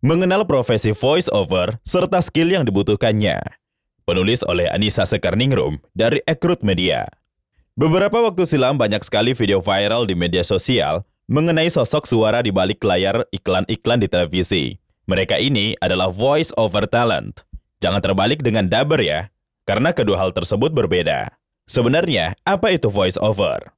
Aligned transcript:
Mengenal 0.00 0.48
profesi 0.48 0.96
voice 0.96 1.28
over 1.28 1.76
serta 1.84 2.24
skill 2.24 2.48
yang 2.48 2.64
dibutuhkannya. 2.64 3.36
Penulis 4.08 4.40
oleh 4.48 4.64
Anissa 4.72 5.04
Sekarningrum 5.04 5.76
dari 5.92 6.24
Ekrut 6.24 6.64
Media. 6.64 7.04
Beberapa 7.76 8.16
waktu 8.24 8.48
silam 8.48 8.80
banyak 8.80 9.04
sekali 9.04 9.36
video 9.36 9.60
viral 9.60 10.08
di 10.08 10.16
media 10.16 10.40
sosial 10.40 11.04
mengenai 11.28 11.68
sosok 11.68 12.08
suara 12.08 12.40
di 12.40 12.48
balik 12.48 12.80
layar 12.80 13.28
iklan-iklan 13.28 14.00
di 14.00 14.08
televisi. 14.08 14.80
Mereka 15.04 15.36
ini 15.36 15.76
adalah 15.84 16.08
voice 16.08 16.48
over 16.56 16.88
talent. 16.88 17.44
Jangan 17.84 18.00
terbalik 18.00 18.40
dengan 18.40 18.72
dubber 18.72 19.04
ya, 19.04 19.28
karena 19.68 19.92
kedua 19.92 20.16
hal 20.16 20.32
tersebut 20.32 20.72
berbeda. 20.72 21.28
Sebenarnya, 21.68 22.40
apa 22.48 22.72
itu 22.72 22.88
voice 22.88 23.20
over? 23.20 23.68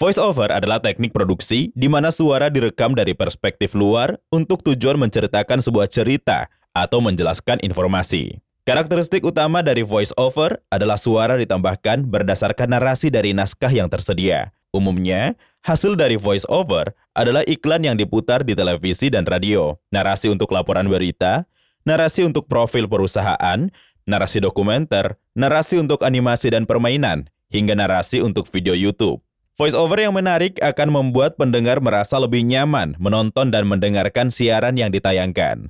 Voice 0.00 0.16
over 0.16 0.48
adalah 0.48 0.80
teknik 0.80 1.12
produksi 1.12 1.76
di 1.76 1.84
mana 1.84 2.08
suara 2.08 2.48
direkam 2.48 2.96
dari 2.96 3.12
perspektif 3.12 3.76
luar 3.76 4.16
untuk 4.32 4.64
tujuan 4.64 4.96
menceritakan 4.96 5.60
sebuah 5.60 5.92
cerita 5.92 6.48
atau 6.72 7.04
menjelaskan 7.04 7.60
informasi. 7.60 8.40
Karakteristik 8.64 9.20
utama 9.28 9.60
dari 9.60 9.84
voice 9.84 10.16
over 10.16 10.56
adalah 10.72 10.96
suara 10.96 11.36
ditambahkan 11.36 12.08
berdasarkan 12.08 12.80
narasi 12.80 13.12
dari 13.12 13.36
naskah 13.36 13.68
yang 13.68 13.92
tersedia. 13.92 14.56
Umumnya, 14.72 15.36
hasil 15.68 16.00
dari 16.00 16.16
voice 16.16 16.48
over 16.48 16.96
adalah 17.12 17.44
iklan 17.44 17.84
yang 17.84 18.00
diputar 18.00 18.40
di 18.40 18.56
televisi 18.56 19.12
dan 19.12 19.28
radio, 19.28 19.76
narasi 19.92 20.32
untuk 20.32 20.48
laporan 20.56 20.88
berita, 20.88 21.44
narasi 21.84 22.24
untuk 22.24 22.48
profil 22.48 22.88
perusahaan, 22.88 23.68
narasi 24.08 24.40
dokumenter, 24.40 25.20
narasi 25.36 25.76
untuk 25.76 26.00
animasi 26.08 26.56
dan 26.56 26.64
permainan, 26.64 27.28
hingga 27.52 27.76
narasi 27.76 28.24
untuk 28.24 28.48
video 28.48 28.72
YouTube. 28.72 29.20
Voice 29.58 29.76
over 29.76 30.00
yang 30.00 30.16
menarik 30.16 30.56
akan 30.62 30.88
membuat 30.88 31.36
pendengar 31.36 31.82
merasa 31.82 32.16
lebih 32.16 32.46
nyaman 32.46 32.96
menonton 32.96 33.52
dan 33.52 33.66
mendengarkan 33.66 34.30
siaran 34.32 34.78
yang 34.78 34.88
ditayangkan. 34.88 35.68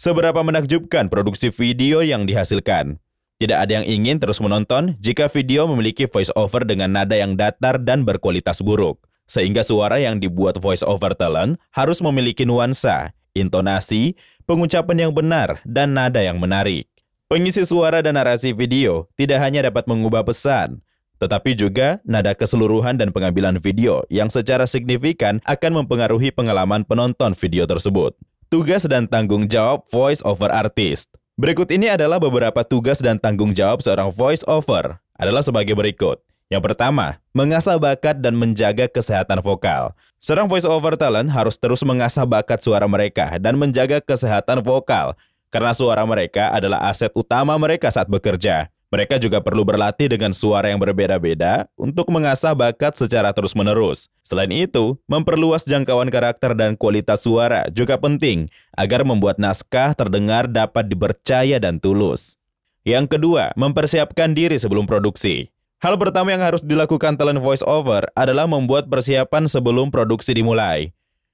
Seberapa 0.00 0.40
menakjubkan 0.40 1.12
produksi 1.12 1.52
video 1.52 2.00
yang 2.00 2.24
dihasilkan? 2.24 2.96
Tidak 3.40 3.56
ada 3.56 3.80
yang 3.80 3.88
ingin 3.88 4.20
terus 4.20 4.36
menonton 4.36 4.96
jika 5.00 5.28
video 5.32 5.64
memiliki 5.64 6.04
voice 6.04 6.28
over 6.36 6.60
dengan 6.64 6.92
nada 6.92 7.16
yang 7.16 7.36
datar 7.36 7.80
dan 7.80 8.04
berkualitas 8.04 8.60
buruk. 8.60 9.00
Sehingga 9.24 9.64
suara 9.64 9.96
yang 9.96 10.20
dibuat 10.20 10.60
voice 10.60 10.84
over 10.84 11.16
talent 11.16 11.56
harus 11.72 12.04
memiliki 12.04 12.44
nuansa, 12.44 13.16
intonasi, 13.32 14.18
pengucapan 14.44 15.08
yang 15.08 15.12
benar, 15.16 15.64
dan 15.64 15.96
nada 15.96 16.20
yang 16.20 16.36
menarik. 16.36 16.84
Pengisi 17.30 17.62
suara 17.64 18.02
dan 18.04 18.18
narasi 18.18 18.52
video 18.52 19.08
tidak 19.14 19.40
hanya 19.40 19.70
dapat 19.70 19.86
mengubah 19.86 20.26
pesan, 20.26 20.82
tetapi 21.20 21.52
juga 21.52 22.00
nada 22.02 22.32
keseluruhan 22.32 22.96
dan 22.96 23.12
pengambilan 23.12 23.60
video 23.60 24.02
yang 24.08 24.32
secara 24.32 24.64
signifikan 24.64 25.38
akan 25.44 25.84
mempengaruhi 25.84 26.32
pengalaman 26.32 26.82
penonton 26.88 27.36
video 27.36 27.68
tersebut. 27.68 28.16
Tugas 28.48 28.88
dan 28.88 29.06
tanggung 29.06 29.46
jawab 29.46 29.86
voice 29.92 30.24
over 30.26 30.50
artist. 30.50 31.12
Berikut 31.38 31.70
ini 31.70 31.86
adalah 31.92 32.18
beberapa 32.18 32.64
tugas 32.66 32.98
dan 32.98 33.20
tanggung 33.20 33.54
jawab 33.54 33.84
seorang 33.84 34.10
voice 34.10 34.42
over 34.48 34.98
adalah 35.14 35.44
sebagai 35.44 35.76
berikut. 35.76 36.18
Yang 36.50 36.72
pertama, 36.72 37.22
mengasah 37.30 37.78
bakat 37.78 38.18
dan 38.18 38.34
menjaga 38.34 38.90
kesehatan 38.90 39.38
vokal. 39.38 39.94
Seorang 40.18 40.50
voice 40.50 40.66
over 40.66 40.98
talent 40.98 41.30
harus 41.30 41.54
terus 41.54 41.78
mengasah 41.86 42.26
bakat 42.26 42.58
suara 42.58 42.90
mereka 42.90 43.38
dan 43.38 43.54
menjaga 43.54 44.02
kesehatan 44.02 44.58
vokal 44.58 45.14
karena 45.54 45.70
suara 45.70 46.02
mereka 46.02 46.50
adalah 46.50 46.90
aset 46.90 47.14
utama 47.14 47.54
mereka 47.54 47.86
saat 47.90 48.10
bekerja. 48.10 48.66
Mereka 48.90 49.22
juga 49.22 49.38
perlu 49.38 49.62
berlatih 49.62 50.10
dengan 50.10 50.34
suara 50.34 50.66
yang 50.66 50.82
berbeda-beda 50.82 51.70
untuk 51.78 52.10
mengasah 52.10 52.58
bakat 52.58 52.98
secara 52.98 53.30
terus-menerus. 53.30 54.10
Selain 54.26 54.50
itu, 54.50 54.98
memperluas 55.06 55.62
jangkauan 55.62 56.10
karakter 56.10 56.58
dan 56.58 56.74
kualitas 56.74 57.22
suara 57.22 57.70
juga 57.70 57.94
penting 58.02 58.50
agar 58.74 59.06
membuat 59.06 59.38
naskah 59.38 59.94
terdengar 59.94 60.50
dapat 60.50 60.90
dipercaya 60.90 61.62
dan 61.62 61.78
tulus. 61.78 62.34
Yang 62.82 63.14
kedua, 63.14 63.54
mempersiapkan 63.54 64.34
diri 64.34 64.58
sebelum 64.58 64.90
produksi. 64.90 65.54
Hal 65.78 65.94
pertama 65.94 66.34
yang 66.34 66.42
harus 66.42 66.60
dilakukan 66.60 67.14
talent 67.14 67.38
voice 67.38 67.62
over 67.62 68.10
adalah 68.18 68.50
membuat 68.50 68.90
persiapan 68.90 69.46
sebelum 69.46 69.94
produksi 69.94 70.34
dimulai. 70.34 70.90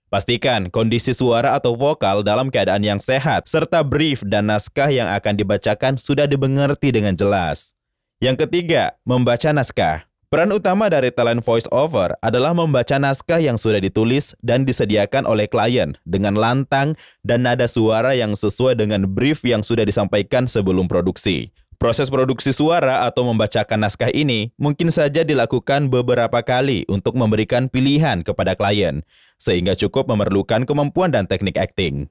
Pastikan 0.07 0.71
kondisi 0.71 1.11
suara 1.11 1.59
atau 1.59 1.75
vokal 1.75 2.23
dalam 2.23 2.47
keadaan 2.47 2.79
yang 2.79 3.03
sehat, 3.03 3.51
serta 3.51 3.83
brief 3.83 4.23
dan 4.23 4.47
naskah 4.47 4.87
yang 4.87 5.11
akan 5.11 5.35
dibacakan 5.35 5.99
sudah 5.99 6.31
dimengerti 6.31 6.95
dengan 6.95 7.19
jelas. 7.19 7.75
Yang 8.23 8.47
ketiga, 8.47 8.95
membaca 9.03 9.51
naskah. 9.51 10.07
Peran 10.31 10.55
utama 10.55 10.87
dari 10.87 11.11
talent 11.11 11.43
voice 11.43 11.67
over 11.75 12.15
adalah 12.23 12.55
membaca 12.55 12.99
naskah 13.03 13.43
yang 13.43 13.59
sudah 13.59 13.83
ditulis 13.83 14.31
dan 14.47 14.63
disediakan 14.63 15.27
oleh 15.27 15.51
klien 15.51 15.99
dengan 16.07 16.39
lantang 16.39 16.95
dan 17.27 17.43
nada 17.43 17.67
suara 17.67 18.15
yang 18.15 18.39
sesuai 18.39 18.79
dengan 18.79 19.11
brief 19.11 19.43
yang 19.43 19.67
sudah 19.67 19.83
disampaikan 19.83 20.47
sebelum 20.47 20.87
produksi. 20.87 21.51
Proses 21.77 22.09
produksi 22.09 22.57
suara 22.57 23.05
atau 23.05 23.29
membacakan 23.29 23.85
naskah 23.85 24.09
ini 24.09 24.49
mungkin 24.57 24.89
saja 24.89 25.21
dilakukan 25.29 25.93
beberapa 25.93 26.41
kali 26.41 26.89
untuk 26.89 27.13
memberikan 27.21 27.69
pilihan 27.69 28.25
kepada 28.25 28.57
klien, 28.57 29.05
sehingga 29.37 29.77
cukup 29.77 30.09
memerlukan 30.09 30.65
kemampuan 30.65 31.13
dan 31.13 31.29
teknik 31.29 31.61
acting. 31.61 32.09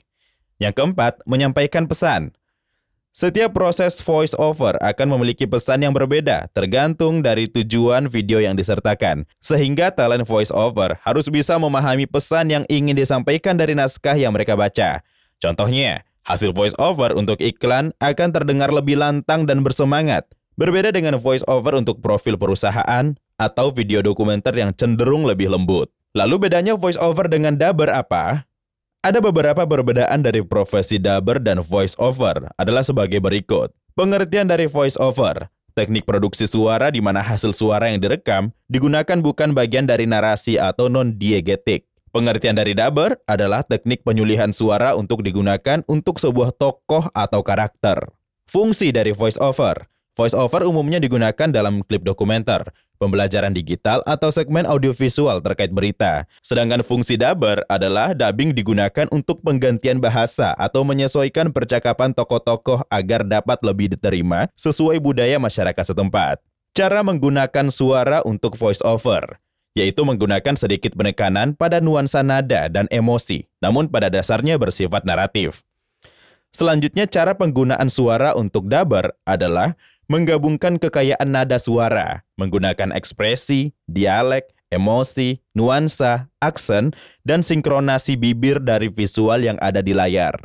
Yang 0.61 0.73
keempat, 0.77 1.17
menyampaikan 1.25 1.89
pesan. 1.89 2.37
Setiap 3.15 3.55
proses 3.55 4.03
voice 4.03 4.35
over 4.35 4.75
akan 4.83 5.15
memiliki 5.15 5.47
pesan 5.47 5.87
yang 5.87 5.95
berbeda 5.95 6.51
tergantung 6.51 7.23
dari 7.23 7.47
tujuan 7.47 8.11
video 8.11 8.43
yang 8.43 8.59
disertakan. 8.59 9.23
Sehingga 9.39 9.87
talent 9.89 10.27
voice 10.27 10.51
over 10.51 10.99
harus 10.99 11.31
bisa 11.31 11.55
memahami 11.55 12.05
pesan 12.11 12.51
yang 12.51 12.63
ingin 12.67 12.91
disampaikan 12.91 13.55
dari 13.55 13.71
naskah 13.71 14.19
yang 14.19 14.35
mereka 14.35 14.59
baca. 14.59 14.99
Contohnya, 15.39 16.03
Hasil 16.25 16.57
voice 16.57 16.73
over 16.81 17.13
untuk 17.13 17.37
iklan 17.37 17.93
akan 18.01 18.33
terdengar 18.33 18.73
lebih 18.73 18.97
lantang 18.97 19.45
dan 19.45 19.61
bersemangat. 19.61 20.25
Berbeda 20.57 20.89
dengan 20.89 21.21
voice 21.21 21.45
over 21.45 21.77
untuk 21.77 22.01
profil 22.01 22.33
perusahaan 22.33 23.13
atau 23.37 23.69
video 23.69 24.01
dokumenter 24.01 24.57
yang 24.57 24.73
cenderung 24.73 25.21
lebih 25.29 25.53
lembut. 25.53 25.93
Lalu 26.17 26.49
bedanya 26.49 26.73
voice 26.73 26.97
over 26.97 27.29
dengan 27.29 27.53
dubber 27.53 27.93
apa? 27.93 28.41
Ada 29.05 29.21
beberapa 29.21 29.69
perbedaan 29.69 30.25
dari 30.25 30.41
profesi 30.41 30.97
dubber 30.97 31.37
dan 31.37 31.61
voice 31.61 31.93
over 32.01 32.49
adalah 32.57 32.81
sebagai 32.81 33.21
berikut. 33.21 33.69
Pengertian 33.93 34.49
dari 34.49 34.65
voice 34.65 34.97
over, 34.97 35.45
teknik 35.77 36.09
produksi 36.09 36.49
suara 36.49 36.89
di 36.89 37.05
mana 37.05 37.21
hasil 37.21 37.53
suara 37.53 37.93
yang 37.93 38.01
direkam 38.01 38.49
digunakan 38.65 39.21
bukan 39.21 39.53
bagian 39.53 39.85
dari 39.85 40.09
narasi 40.09 40.57
atau 40.57 40.89
non-diegetik. 40.89 41.85
Pengertian 42.15 42.55
dari 42.55 42.71
dubber 42.71 43.19
adalah 43.27 43.59
teknik 43.67 44.07
penyulihan 44.07 44.47
suara 44.55 44.95
untuk 44.95 45.19
digunakan 45.19 45.83
untuk 45.83 46.15
sebuah 46.15 46.55
tokoh 46.55 47.11
atau 47.11 47.43
karakter. 47.43 48.07
Fungsi 48.47 48.95
dari 48.95 49.11
voice 49.11 49.35
over. 49.35 49.83
Voice 50.15 50.31
over 50.31 50.63
umumnya 50.63 51.03
digunakan 51.03 51.51
dalam 51.51 51.83
klip 51.83 52.07
dokumenter, 52.07 52.71
pembelajaran 53.03 53.51
digital 53.51 53.99
atau 54.07 54.31
segmen 54.31 54.63
audiovisual 54.63 55.43
terkait 55.43 55.75
berita. 55.75 56.23
Sedangkan 56.39 56.87
fungsi 56.87 57.19
dubber 57.19 57.67
adalah 57.67 58.15
dubbing 58.15 58.55
digunakan 58.55 59.11
untuk 59.11 59.43
penggantian 59.43 59.99
bahasa 59.99 60.55
atau 60.55 60.87
menyesuaikan 60.87 61.51
percakapan 61.51 62.15
tokoh-tokoh 62.15 62.87
agar 62.87 63.27
dapat 63.27 63.59
lebih 63.59 63.91
diterima 63.91 64.47
sesuai 64.55 65.03
budaya 65.03 65.35
masyarakat 65.35 65.91
setempat. 65.91 66.39
Cara 66.71 67.03
menggunakan 67.03 67.67
suara 67.67 68.23
untuk 68.23 68.55
voice 68.55 68.79
over 68.87 69.35
yaitu 69.75 70.07
menggunakan 70.07 70.55
sedikit 70.55 70.95
penekanan 70.95 71.53
pada 71.53 71.83
nuansa 71.83 72.23
nada 72.23 72.71
dan 72.71 72.87
emosi, 72.87 73.45
namun 73.59 73.91
pada 73.91 74.07
dasarnya 74.07 74.55
bersifat 74.55 75.03
naratif. 75.03 75.61
Selanjutnya, 76.55 77.03
cara 77.05 77.35
penggunaan 77.35 77.91
suara 77.91 78.31
untuk 78.31 78.71
dubber 78.71 79.11
adalah 79.27 79.75
menggabungkan 80.07 80.79
kekayaan 80.79 81.27
nada 81.27 81.59
suara, 81.59 82.23
menggunakan 82.39 82.95
ekspresi, 82.95 83.75
dialek, 83.91 84.55
emosi, 84.71 85.43
nuansa, 85.51 86.31
aksen, 86.39 86.95
dan 87.27 87.43
sinkronasi 87.43 88.15
bibir 88.15 88.63
dari 88.63 88.87
visual 88.87 89.43
yang 89.43 89.59
ada 89.59 89.83
di 89.83 89.91
layar. 89.91 90.39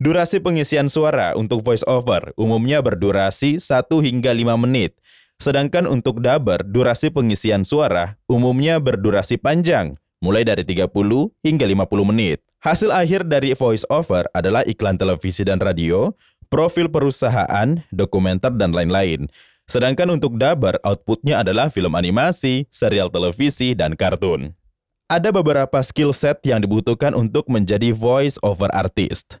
Durasi 0.00 0.40
pengisian 0.40 0.88
suara 0.88 1.36
untuk 1.36 1.60
voice 1.60 1.84
over 1.84 2.32
umumnya 2.40 2.80
berdurasi 2.80 3.60
1 3.60 3.84
hingga 4.00 4.32
5 4.32 4.56
menit, 4.56 4.96
Sedangkan 5.40 5.88
untuk 5.88 6.20
dubber, 6.20 6.60
durasi 6.60 7.08
pengisian 7.08 7.64
suara 7.64 8.20
umumnya 8.28 8.76
berdurasi 8.76 9.40
panjang, 9.40 9.96
mulai 10.20 10.44
dari 10.44 10.68
30 10.68 10.92
hingga 11.40 11.64
50 11.64 12.04
menit. 12.12 12.44
Hasil 12.60 12.92
akhir 12.92 13.24
dari 13.24 13.56
voice 13.56 13.88
over 13.88 14.28
adalah 14.36 14.60
iklan 14.68 15.00
televisi 15.00 15.40
dan 15.40 15.56
radio, 15.56 16.12
profil 16.52 16.92
perusahaan, 16.92 17.80
dokumenter, 17.88 18.52
dan 18.52 18.76
lain-lain. 18.76 19.32
Sedangkan 19.64 20.12
untuk 20.12 20.36
dubber, 20.36 20.76
outputnya 20.84 21.40
adalah 21.40 21.72
film 21.72 21.96
animasi, 21.96 22.68
serial 22.68 23.08
televisi, 23.08 23.72
dan 23.72 23.96
kartun. 23.96 24.52
Ada 25.08 25.32
beberapa 25.32 25.80
skill 25.80 26.12
set 26.12 26.44
yang 26.44 26.60
dibutuhkan 26.60 27.16
untuk 27.16 27.48
menjadi 27.48 27.96
voice 27.96 28.36
over 28.44 28.68
artist. 28.76 29.40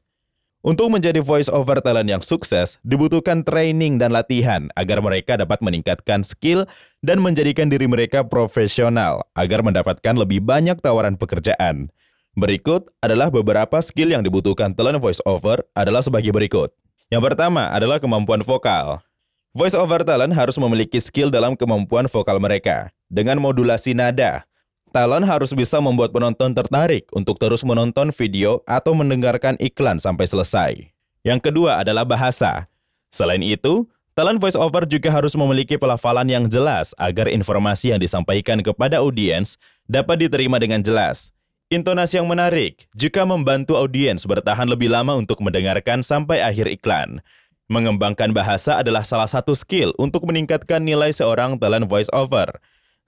Untuk 0.60 0.92
menjadi 0.92 1.24
voice 1.24 1.48
over 1.48 1.80
talent 1.80 2.12
yang 2.12 2.20
sukses, 2.20 2.76
dibutuhkan 2.84 3.40
training 3.40 3.96
dan 3.96 4.12
latihan 4.12 4.68
agar 4.76 5.00
mereka 5.00 5.40
dapat 5.40 5.56
meningkatkan 5.64 6.20
skill 6.20 6.68
dan 7.00 7.16
menjadikan 7.24 7.72
diri 7.72 7.88
mereka 7.88 8.20
profesional 8.28 9.24
agar 9.32 9.64
mendapatkan 9.64 10.12
lebih 10.12 10.44
banyak 10.44 10.76
tawaran 10.84 11.16
pekerjaan. 11.16 11.88
Berikut 12.36 12.92
adalah 13.00 13.32
beberapa 13.32 13.80
skill 13.80 14.12
yang 14.12 14.20
dibutuhkan 14.20 14.76
talent 14.76 15.00
voice 15.00 15.24
over 15.24 15.64
adalah 15.72 16.04
sebagai 16.04 16.28
berikut. 16.28 16.76
Yang 17.08 17.32
pertama 17.32 17.72
adalah 17.72 17.96
kemampuan 17.96 18.44
vokal. 18.44 19.00
Voice 19.56 19.72
over 19.72 20.04
talent 20.04 20.36
harus 20.36 20.60
memiliki 20.60 21.00
skill 21.00 21.32
dalam 21.32 21.56
kemampuan 21.56 22.04
vokal 22.04 22.36
mereka 22.36 22.92
dengan 23.08 23.40
modulasi 23.40 23.96
nada. 23.96 24.44
Talent 24.90 25.22
harus 25.22 25.54
bisa 25.54 25.78
membuat 25.78 26.10
penonton 26.10 26.50
tertarik 26.50 27.06
untuk 27.14 27.38
terus 27.38 27.62
menonton 27.62 28.10
video 28.10 28.58
atau 28.66 28.90
mendengarkan 28.90 29.54
iklan 29.62 30.02
sampai 30.02 30.26
selesai. 30.26 30.90
Yang 31.22 31.40
kedua 31.46 31.78
adalah 31.78 32.02
bahasa. 32.02 32.66
Selain 33.14 33.38
itu, 33.38 33.86
talent 34.18 34.42
voice 34.42 34.58
over 34.58 34.82
juga 34.90 35.14
harus 35.14 35.38
memiliki 35.38 35.78
pelafalan 35.78 36.26
yang 36.26 36.50
jelas 36.50 36.90
agar 36.98 37.30
informasi 37.30 37.94
yang 37.94 38.02
disampaikan 38.02 38.58
kepada 38.66 38.98
audiens 38.98 39.62
dapat 39.86 40.26
diterima 40.26 40.58
dengan 40.58 40.82
jelas. 40.82 41.30
Intonasi 41.70 42.18
yang 42.18 42.26
menarik 42.26 42.90
juga 42.98 43.22
membantu 43.22 43.78
audiens 43.78 44.26
bertahan 44.26 44.66
lebih 44.66 44.90
lama 44.90 45.14
untuk 45.14 45.38
mendengarkan 45.38 46.02
sampai 46.02 46.42
akhir 46.42 46.66
iklan. 46.66 47.22
Mengembangkan 47.70 48.34
bahasa 48.34 48.82
adalah 48.82 49.06
salah 49.06 49.30
satu 49.30 49.54
skill 49.54 49.94
untuk 50.02 50.26
meningkatkan 50.26 50.82
nilai 50.82 51.14
seorang 51.14 51.54
talent 51.62 51.86
voice 51.86 52.10
over. 52.10 52.58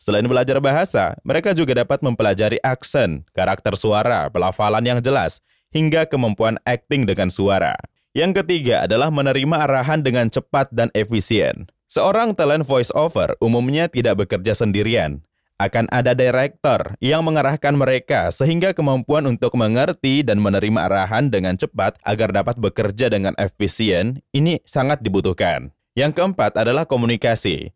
Selain 0.02 0.26
belajar 0.26 0.58
bahasa, 0.58 1.14
mereka 1.22 1.54
juga 1.54 1.78
dapat 1.78 2.02
mempelajari 2.02 2.58
aksen, 2.66 3.22
karakter 3.30 3.78
suara, 3.78 4.26
pelafalan 4.26 4.82
yang 4.82 4.98
jelas, 4.98 5.38
hingga 5.70 6.10
kemampuan 6.10 6.58
acting 6.66 7.06
dengan 7.06 7.30
suara. 7.30 7.78
Yang 8.10 8.42
ketiga 8.42 8.82
adalah 8.82 9.14
menerima 9.14 9.62
arahan 9.62 10.02
dengan 10.02 10.26
cepat 10.26 10.74
dan 10.74 10.90
efisien. 10.90 11.70
Seorang 11.86 12.34
talent 12.34 12.66
voice 12.66 12.90
over 12.98 13.38
umumnya 13.38 13.86
tidak 13.86 14.26
bekerja 14.26 14.58
sendirian, 14.58 15.22
akan 15.62 15.86
ada 15.94 16.18
director 16.18 16.98
yang 16.98 17.22
mengarahkan 17.22 17.70
mereka 17.70 18.34
sehingga 18.34 18.74
kemampuan 18.74 19.22
untuk 19.30 19.54
mengerti 19.54 20.26
dan 20.26 20.42
menerima 20.42 20.90
arahan 20.90 21.30
dengan 21.30 21.54
cepat 21.54 21.94
agar 22.02 22.34
dapat 22.34 22.58
bekerja 22.58 23.06
dengan 23.06 23.38
efisien 23.38 24.18
ini 24.34 24.58
sangat 24.66 24.98
dibutuhkan. 24.98 25.70
Yang 25.94 26.18
keempat 26.18 26.58
adalah 26.58 26.90
komunikasi. 26.90 27.70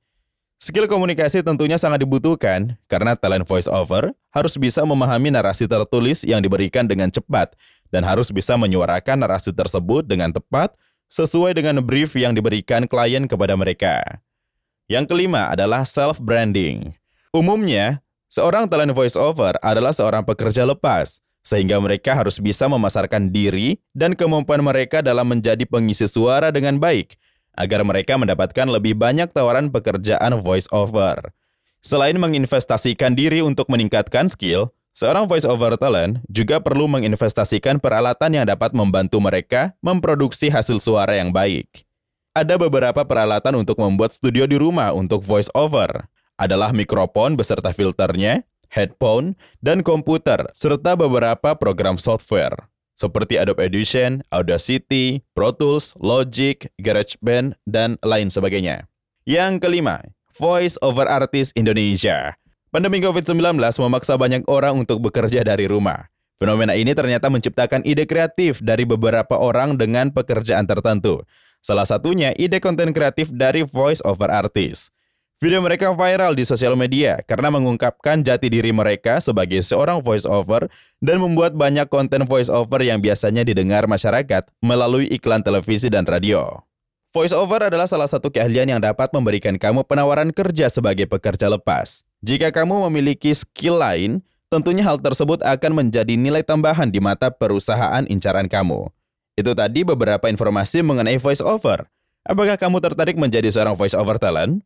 Skill 0.57 0.89
komunikasi 0.89 1.45
tentunya 1.45 1.77
sangat 1.77 2.01
dibutuhkan 2.01 2.81
karena 2.89 3.13
talent 3.13 3.45
voice 3.45 3.69
over 3.69 4.17
harus 4.33 4.57
bisa 4.57 4.81
memahami 4.89 5.29
narasi 5.29 5.69
tertulis 5.69 6.25
yang 6.25 6.41
diberikan 6.41 6.89
dengan 6.89 7.13
cepat 7.13 7.53
dan 7.93 8.01
harus 8.03 8.33
bisa 8.33 8.57
menyuarakan 8.57 9.21
narasi 9.21 9.53
tersebut 9.53 10.09
dengan 10.09 10.33
tepat 10.33 10.73
sesuai 11.13 11.55
dengan 11.55 11.85
brief 11.85 12.17
yang 12.17 12.33
diberikan 12.33 12.89
klien 12.89 13.29
kepada 13.29 13.53
mereka. 13.53 14.01
Yang 14.89 15.13
kelima 15.13 15.53
adalah 15.53 15.85
self-branding. 15.85 16.95
Umumnya, 17.37 18.01
seorang 18.33 18.65
talent 18.65 18.97
voiceover 18.97 19.59
adalah 19.61 19.93
seorang 19.93 20.25
pekerja 20.25 20.65
lepas, 20.65 21.21
sehingga 21.45 21.79
mereka 21.79 22.17
harus 22.17 22.41
bisa 22.41 22.67
memasarkan 22.67 23.29
diri 23.31 23.79
dan 23.95 24.17
kemampuan 24.17 24.63
mereka 24.63 25.05
dalam 25.05 25.27
menjadi 25.27 25.63
pengisi 25.69 26.07
suara 26.09 26.49
dengan 26.49 26.79
baik, 26.81 27.19
agar 27.57 27.83
mereka 27.83 28.21
mendapatkan 28.21 28.69
lebih 28.69 28.95
banyak 28.95 29.33
tawaran 29.33 29.73
pekerjaan 29.73 30.39
voiceover. 30.45 31.33
Selain 31.81 32.15
menginvestasikan 32.15 33.17
diri 33.17 33.41
untuk 33.41 33.67
meningkatkan 33.73 34.29
skill, 34.29 34.71
seorang 34.93 35.25
voiceover 35.25 35.75
talent 35.81 36.21
juga 36.29 36.61
perlu 36.61 36.87
menginvestasikan 36.87 37.81
peralatan 37.81 38.37
yang 38.37 38.47
dapat 38.47 38.77
membantu 38.77 39.19
mereka 39.19 39.73
memproduksi 39.81 40.53
hasil 40.53 40.79
suara 40.79 41.17
yang 41.17 41.33
baik. 41.33 41.89
Ada 42.37 42.61
beberapa 42.61 43.01
peralatan 43.09 43.65
untuk 43.65 43.81
membuat 43.81 44.13
studio 44.13 44.45
di 44.45 44.61
rumah 44.61 44.93
untuk 44.93 45.25
voiceover 45.25 46.05
adalah 46.37 46.69
mikrofon 46.77 47.33
beserta 47.33 47.73
filternya, 47.73 48.45
headphone, 48.69 49.41
dan 49.65 49.81
komputer, 49.81 50.45
serta 50.53 50.93
beberapa 50.93 51.57
program 51.57 51.97
software 51.97 52.69
seperti 52.97 53.37
Adobe 53.37 53.69
Audition, 53.69 54.25
Audacity, 54.33 55.21
Pro 55.37 55.53
Tools, 55.53 55.93
Logic, 56.01 56.65
GarageBand, 56.81 57.55
dan 57.69 58.01
lain 58.01 58.33
sebagainya. 58.33 58.89
Yang 59.29 59.63
kelima, 59.63 60.01
Voice 60.37 60.81
over 60.85 61.09
Artist 61.09 61.53
Indonesia. 61.57 62.37
Pandemi 62.69 63.01
COVID-19 63.01 63.57
memaksa 63.57 64.21
banyak 64.21 64.45
orang 64.49 64.85
untuk 64.85 65.01
bekerja 65.01 65.41
dari 65.41 65.65
rumah. 65.65 66.09
Fenomena 66.37 66.77
ini 66.77 66.93
ternyata 66.93 67.33
menciptakan 67.33 67.81
ide 67.89 68.05
kreatif 68.05 68.61
dari 68.61 68.85
beberapa 68.85 69.41
orang 69.41 69.81
dengan 69.81 70.13
pekerjaan 70.13 70.69
tertentu. 70.69 71.25
Salah 71.65 71.89
satunya 71.89 72.37
ide 72.37 72.61
konten 72.61 72.93
kreatif 72.93 73.33
dari 73.33 73.65
voice 73.65 74.05
over 74.05 74.29
artist. 74.29 74.93
Video 75.37 75.61
mereka 75.61 75.93
viral 75.93 76.33
di 76.33 76.49
sosial 76.49 76.73
media 76.81 77.21
karena 77.29 77.53
mengungkapkan 77.53 78.25
jati 78.25 78.49
diri 78.49 78.73
mereka 78.73 79.21
sebagai 79.21 79.61
seorang 79.61 80.01
voice-over 80.01 80.73
dan 81.05 81.21
membuat 81.21 81.53
banyak 81.53 81.93
konten 81.93 82.25
voice-over 82.25 82.81
yang 82.81 83.05
biasanya 83.05 83.45
didengar 83.45 83.85
masyarakat 83.85 84.49
melalui 84.65 85.05
iklan 85.13 85.45
televisi 85.45 85.93
dan 85.93 86.09
radio. 86.09 86.65
Voice-over 87.13 87.69
adalah 87.69 87.85
salah 87.85 88.09
satu 88.09 88.33
keahlian 88.33 88.65
yang 88.65 88.81
dapat 88.81 89.13
memberikan 89.13 89.61
kamu 89.61 89.85
penawaran 89.85 90.33
kerja 90.33 90.73
sebagai 90.73 91.05
pekerja 91.05 91.53
lepas. 91.53 92.01
Jika 92.25 92.49
kamu 92.49 92.89
memiliki 92.89 93.37
skill 93.37 93.77
lain, 93.77 94.25
tentunya 94.49 94.89
hal 94.89 94.97
tersebut 95.05 95.45
akan 95.45 95.85
menjadi 95.85 96.17
nilai 96.17 96.49
tambahan 96.49 96.89
di 96.89 96.97
mata 96.97 97.29
perusahaan 97.29 98.09
incaran 98.09 98.49
kamu. 98.49 98.89
Itu 99.37 99.53
tadi 99.53 99.85
beberapa 99.85 100.33
informasi 100.33 100.81
mengenai 100.81 101.21
voice-over. 101.21 101.85
Apakah 102.25 102.57
kamu 102.57 102.81
tertarik 102.81 103.21
menjadi 103.21 103.53
seorang 103.53 103.77
voice-over 103.77 104.17
talent? 104.17 104.65